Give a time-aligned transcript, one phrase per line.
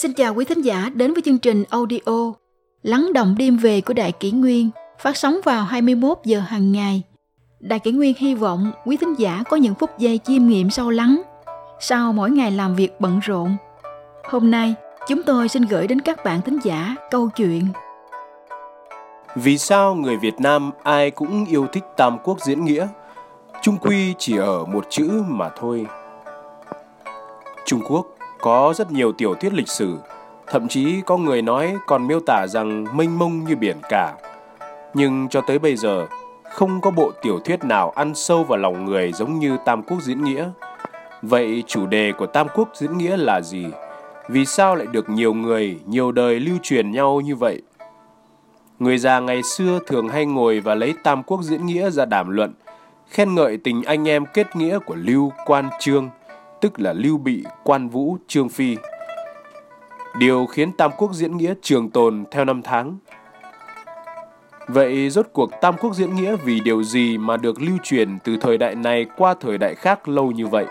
[0.00, 2.32] Xin chào quý thính giả đến với chương trình audio
[2.82, 7.02] Lắng động đêm về của Đại Kỷ Nguyên phát sóng vào 21 giờ hàng ngày.
[7.60, 10.90] Đại Kỷ Nguyên hy vọng quý thính giả có những phút giây chiêm nghiệm sâu
[10.90, 11.22] lắng
[11.80, 13.56] sau mỗi ngày làm việc bận rộn.
[14.24, 14.74] Hôm nay,
[15.08, 17.66] chúng tôi xin gửi đến các bạn thính giả câu chuyện
[19.34, 22.88] Vì sao người Việt Nam ai cũng yêu thích Tam Quốc diễn nghĩa?
[23.62, 25.86] Trung quy chỉ ở một chữ mà thôi.
[27.66, 29.96] Trung Quốc có rất nhiều tiểu thuyết lịch sử,
[30.46, 34.14] thậm chí có người nói còn miêu tả rằng mênh mông như biển cả.
[34.94, 36.06] Nhưng cho tới bây giờ,
[36.50, 40.02] không có bộ tiểu thuyết nào ăn sâu vào lòng người giống như Tam Quốc
[40.02, 40.50] diễn nghĩa.
[41.22, 43.66] Vậy chủ đề của Tam Quốc diễn nghĩa là gì?
[44.28, 47.62] Vì sao lại được nhiều người, nhiều đời lưu truyền nhau như vậy?
[48.78, 52.28] Người già ngày xưa thường hay ngồi và lấy Tam Quốc diễn nghĩa ra đàm
[52.28, 52.52] luận,
[53.08, 56.08] khen ngợi tình anh em kết nghĩa của Lưu Quan Trương,
[56.60, 58.76] tức là Lưu Bị, Quan Vũ, Trương Phi.
[60.18, 62.98] Điều khiến Tam Quốc diễn nghĩa trường tồn theo năm tháng.
[64.68, 68.36] Vậy rốt cuộc Tam Quốc diễn nghĩa vì điều gì mà được lưu truyền từ
[68.36, 70.66] thời đại này qua thời đại khác lâu như vậy?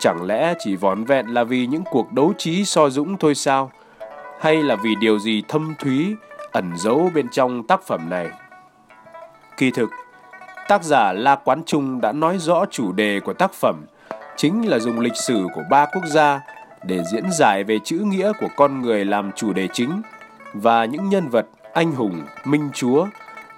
[0.00, 3.70] Chẳng lẽ chỉ vón vẹn là vì những cuộc đấu trí so dũng thôi sao?
[4.40, 6.14] Hay là vì điều gì thâm thúy
[6.52, 8.28] ẩn giấu bên trong tác phẩm này?
[9.56, 9.90] Kỳ thực,
[10.68, 13.86] tác giả La Quán Trung đã nói rõ chủ đề của tác phẩm–
[14.38, 16.40] chính là dùng lịch sử của ba quốc gia
[16.82, 20.02] để diễn giải về chữ nghĩa của con người làm chủ đề chính
[20.52, 23.06] và những nhân vật anh hùng, minh chúa,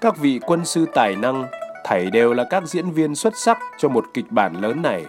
[0.00, 1.44] các vị quân sư tài năng
[1.84, 5.04] thảy đều là các diễn viên xuất sắc cho một kịch bản lớn này.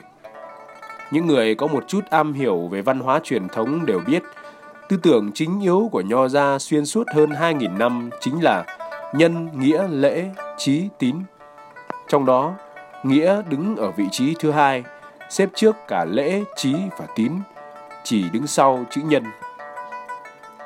[1.11, 4.23] Những người có một chút am hiểu về văn hóa truyền thống đều biết
[4.89, 8.65] tư tưởng chính yếu của Nho gia xuyên suốt hơn 2.000 năm chính là
[9.13, 10.25] nhân, nghĩa, lễ,
[10.57, 11.15] trí, tín.
[12.07, 12.53] Trong đó,
[13.03, 14.83] nghĩa đứng ở vị trí thứ hai–
[15.31, 17.31] xếp trước cả lễ, trí và tín,
[18.03, 19.23] chỉ đứng sau chữ nhân.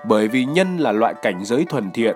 [0.04, 2.16] Bởi vì nhân là loại cảnh giới thuần thiện,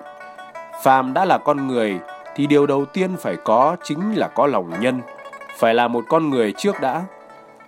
[0.82, 1.98] phàm đã là con người
[2.36, 5.00] thì điều đầu tiên phải có chính là có lòng nhân,
[5.56, 7.02] phải là một con người trước đã.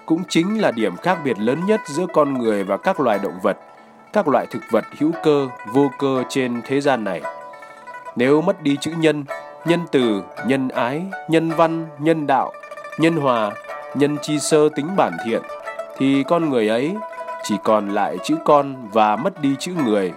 [0.06, 3.39] Cũng chính là điểm khác biệt lớn nhất giữa con người và các loài động
[3.43, 3.56] vật,
[4.12, 7.23] các loại thực vật hữu cơ, vô cơ trên thế gian này.
[8.17, 9.25] Nếu mất đi chữ nhân,
[9.65, 12.53] nhân từ, nhân ái, nhân văn, nhân đạo,
[12.99, 13.53] nhân hòa
[13.95, 15.43] nhân chi sơ tính bản thiện,
[15.99, 16.95] thì con người ấy
[17.43, 20.13] chỉ còn lại chữ con và mất đi chữ người.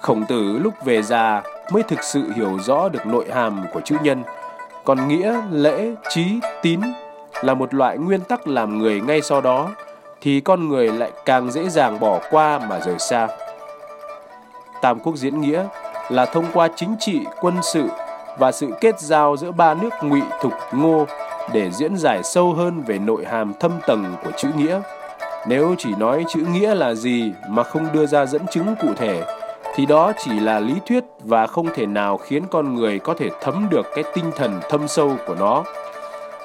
[0.00, 1.42] Khổng tử lúc về già
[1.72, 4.22] mới thực sự hiểu rõ được nội hàm của chữ nhân,
[4.84, 6.80] còn nghĩa, lễ, trí, tín
[7.42, 9.70] là một loại nguyên tắc làm người ngay sau đó,
[10.20, 13.28] thì con người lại càng dễ dàng bỏ qua mà rời xa.
[14.82, 15.64] Tam quốc diễn nghĩa
[16.08, 17.84] là thông qua chính trị, quân sự
[18.38, 21.06] và sự kết giao giữa ba nước ngụy, thục, ngô
[21.52, 24.80] để diễn giải sâu hơn về nội hàm thâm tầng của chữ nghĩa.
[25.46, 29.24] Nếu chỉ nói chữ nghĩa là gì mà không đưa ra dẫn chứng cụ thể,
[29.74, 33.30] thì đó chỉ là lý thuyết và không thể nào khiến con người có thể
[33.40, 35.64] thấm được cái tinh thần thâm sâu của nó.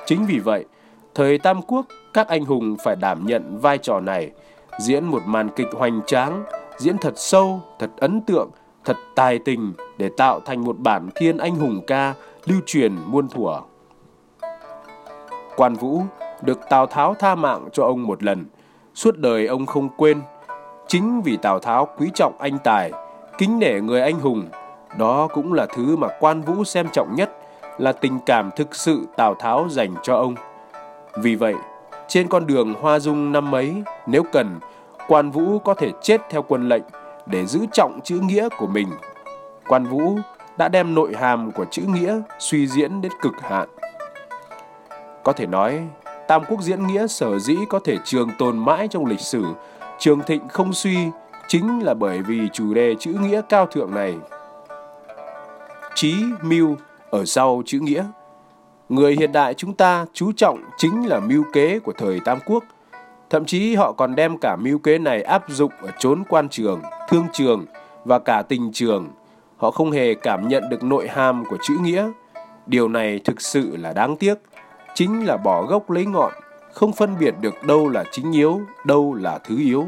[0.06, 0.66] Chính vì vậy,
[1.16, 4.32] thời Tam Quốc, các anh hùng phải đảm nhận vai trò này,
[4.80, 6.44] diễn một màn kịch hoành tráng,
[6.78, 8.50] diễn thật sâu, thật ấn tượng,
[8.86, 12.14] thật tài tình để tạo thành một bản thiên anh hùng ca
[12.46, 13.60] lưu truyền muôn thuở.
[15.58, 16.02] Quan Vũ
[16.42, 18.46] được Tào Tháo tha mạng cho ông một lần,
[18.96, 20.22] suốt đời ông không quên.
[20.88, 22.92] Chính vì Tào Tháo quý trọng anh tài,
[23.38, 24.48] kính nể người anh hùng,
[24.98, 27.30] đó cũng là thứ mà Quan Vũ xem trọng nhất,
[27.78, 30.36] là tình cảm thực sự Tào Tháo dành cho ông.
[31.16, 31.56] Vì vậy,
[32.08, 34.60] trên con đường hoa dung năm ấy, nếu cần,
[35.08, 36.84] Quan Vũ có thể chết theo quân lệnh
[37.26, 38.88] để giữ trọng chữ nghĩa của mình.
[39.68, 40.18] Quan Vũ
[40.58, 43.68] đã đem nội hàm của chữ nghĩa suy diễn đến cực hạn.
[45.28, 45.80] Có thể nói,
[46.28, 49.44] Tam Quốc diễn nghĩa sở dĩ có thể trường tồn mãi trong lịch sử,
[50.00, 50.98] trường thịnh không suy,
[51.48, 54.16] chính là bởi vì chủ đề chữ nghĩa cao thượng này.
[55.96, 56.76] Trí, mưu
[57.10, 58.06] ở sau chữ nghĩa.
[58.90, 62.64] Người hiện đại chúng ta chú trọng chính là mưu kế của thời Tam Quốc.
[63.30, 66.82] Thậm chí họ còn đem cả mưu kế này áp dụng ở chốn quan trường,
[67.10, 67.66] thương trường
[68.06, 69.08] và cả tình trường.
[69.58, 72.10] Họ không hề cảm nhận được nội hàm của chữ nghĩa.
[72.66, 74.36] Điều này thực sự là đáng tiếc
[74.98, 76.34] chính là bỏ gốc lấy ngọn,
[76.74, 79.88] không phân biệt được đâu là chính yếu, đâu là thứ yếu.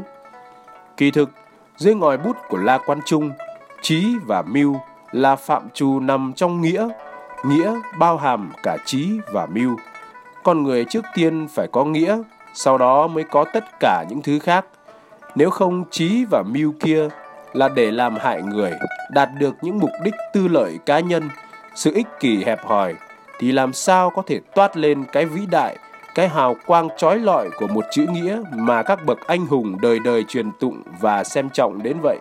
[0.96, 1.30] Kỳ thực,
[1.76, 3.30] dưới ngòi bút của La Quan Trung,
[3.82, 4.76] trí và mưu
[5.12, 6.88] là phạm trù nằm trong nghĩa,
[7.44, 9.76] nghĩa bao hàm cả trí và mưu.
[10.42, 12.22] Con người trước tiên phải có nghĩa,
[12.54, 14.66] sau đó mới có tất cả những thứ khác.
[15.34, 17.08] Nếu không trí và mưu kia
[17.52, 18.72] là để làm hại người,
[19.10, 21.28] đạt được những mục đích tư lợi cá nhân,
[21.74, 22.94] sự ích kỷ hẹp hòi
[23.40, 25.76] thì làm sao có thể toát lên cái vĩ đại
[26.14, 29.98] cái hào quang trói lọi của một chữ nghĩa mà các bậc anh hùng đời
[29.98, 32.18] đời truyền tụng và xem trọng đến vậy.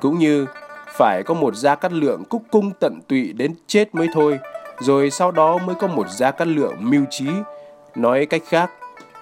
[0.00, 0.46] Cũng như
[0.88, 4.38] phải có một gia cát lượng cúc cung tận tụy đến chết mới thôi,
[4.80, 7.28] rồi sau đó mới có một gia cát lượng mưu trí.
[7.94, 8.70] Nói cách khác,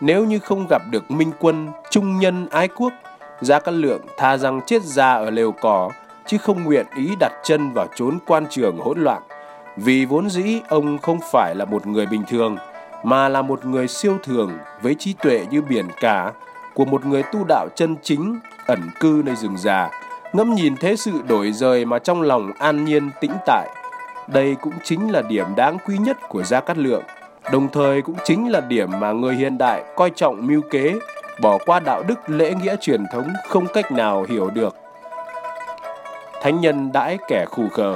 [0.00, 2.92] nếu như không gặp được minh quân, trung nhân ái quốc,
[3.40, 5.90] gia cát lượng tha rằng chết ra ở lều cỏ,
[6.26, 9.22] chứ không nguyện ý đặt chân vào chốn quan trường hỗn loạn.
[9.76, 12.56] Vì vốn dĩ ông không phải là một người bình thường,
[13.02, 16.32] mà là một người siêu thường với trí tuệ như biển cả
[16.74, 19.90] của một người tu đạo chân chính ẩn cư nơi rừng già
[20.32, 23.68] ngẫm nhìn thế sự đổi rời mà trong lòng an nhiên tĩnh tại.
[24.26, 27.02] Đây cũng chính là điểm đáng quý nhất của Gia Cát Lượng,
[27.52, 30.94] đồng thời cũng chính là điểm mà người hiện đại coi trọng mưu kế,
[31.40, 34.76] bỏ qua đạo đức lễ nghĩa truyền thống không cách nào hiểu được.
[36.42, 37.94] Thánh nhân đãi kẻ khù khờ,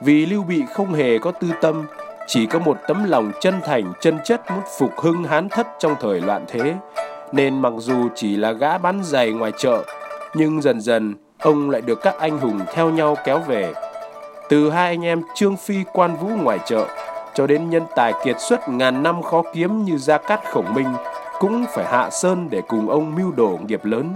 [0.00, 1.86] vì Lưu Bị không hề có tư tâm,
[2.26, 5.94] chỉ có một tấm lòng chân thành chân chất muốn phục hưng hán thất trong
[6.00, 6.74] thời loạn thế,
[7.32, 9.84] nên mặc dù chỉ là gã bán giày ngoài chợ,
[10.34, 13.72] nhưng dần dần ông lại được các anh hùng theo nhau kéo về.
[14.48, 16.86] Từ hai anh em Trương Phi quan vũ ngoài chợ,
[17.34, 20.92] cho đến nhân tài kiệt xuất ngàn năm khó kiếm như Gia Cát Khổng Minh,
[21.38, 24.14] cũng phải hạ sơn để cùng ông mưu đồ nghiệp lớn.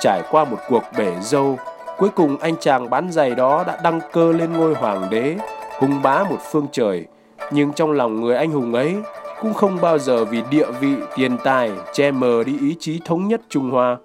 [0.00, 1.58] Trải qua một cuộc bể dâu,
[2.00, 5.36] cuối cùng anh chàng bán giày đó đã đăng cơ lên ngôi hoàng đế,
[5.78, 7.06] hùng bá một phương trời.
[7.50, 8.96] Nhưng trong lòng người anh hùng ấy
[9.40, 13.28] cũng không bao giờ vì địa vị, tiền tài che mờ đi ý chí thống
[13.28, 13.96] nhất Trung Hoa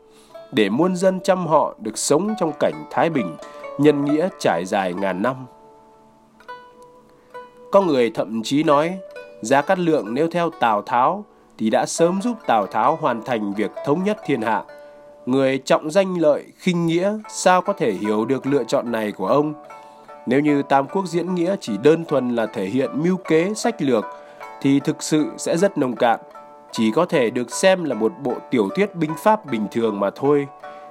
[0.52, 3.36] để muôn dân chăm họ được sống trong cảnh thái bình,
[3.80, 5.36] nhân nghĩa trải dài ngàn năm.
[7.72, 8.98] Có người thậm chí nói,
[9.42, 11.26] Gia Cát Lượng nếu theo Tào Tháo
[11.58, 14.64] thì đã sớm giúp Tào Tháo hoàn thành việc thống nhất thiên hạ.
[15.26, 19.28] Người trọng danh lợi, khinh nghĩa sao có thể hiểu được lựa chọn này của
[19.28, 19.54] ông?
[20.26, 23.82] Nếu như Tam Quốc diễn nghĩa chỉ đơn thuần là thể hiện mưu kế sách
[23.82, 24.06] lược
[24.62, 26.20] thì thực sự sẽ rất nông cạn
[26.78, 30.10] chỉ có thể được xem là một bộ tiểu thuyết binh pháp bình thường mà
[30.16, 30.48] thôi,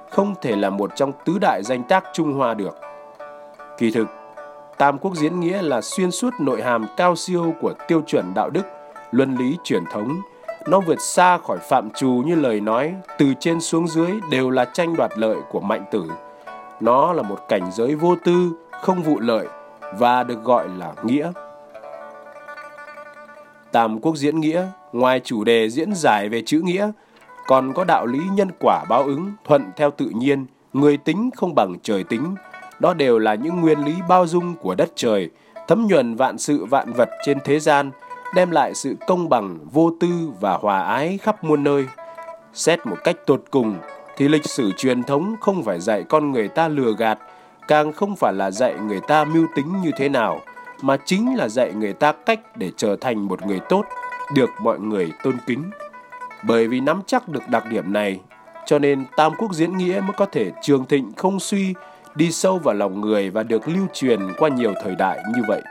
[0.09, 2.77] không thể là một trong tứ đại danh tác Trung Hoa được.
[3.77, 4.07] Kỳ thực,
[4.77, 8.49] Tam Quốc diễn nghĩa là xuyên suốt nội hàm cao siêu của tiêu chuẩn đạo
[8.49, 8.61] đức,
[9.11, 10.21] luân lý truyền thống.
[10.67, 14.65] Nó vượt xa khỏi phạm trù như lời nói, từ trên xuống dưới đều là
[14.65, 16.03] tranh đoạt lợi của mạnh tử.
[16.79, 18.51] Nó là một cảnh giới vô tư,
[18.81, 19.47] không vụ lợi
[19.97, 21.31] và được gọi là nghĩa.
[23.71, 26.91] Tam Quốc diễn nghĩa, ngoài chủ đề diễn giải về chữ nghĩa,
[27.47, 31.55] còn có đạo lý nhân quả báo ứng, thuận theo tự nhiên, người tính không
[31.55, 32.35] bằng trời tính.
[32.79, 35.29] Đó đều là những nguyên lý bao dung của đất trời,
[35.67, 37.91] thấm nhuần vạn sự vạn vật trên thế gian,
[38.35, 41.85] đem lại sự công bằng, vô tư và hòa ái khắp muôn nơi.
[42.53, 43.75] Xét một cách tột cùng,
[44.17, 47.19] thì lịch sử truyền thống không phải dạy con người ta lừa gạt,
[47.67, 50.39] càng không phải là dạy người ta mưu tính như thế nào–
[50.81, 53.85] mà chính là dạy người ta cách để trở thành một người tốt,
[54.35, 55.63] được mọi người tôn kính.
[56.43, 58.19] Bởi vì nắm chắc được đặc điểm này,
[58.65, 61.73] cho nên Tam Quốc diễn nghĩa mới có thể trường thịnh không suy,
[62.15, 65.61] đi sâu vào lòng người và được lưu truyền qua nhiều thời đại như vậy.